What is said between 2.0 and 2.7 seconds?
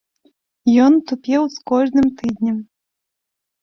тыднем.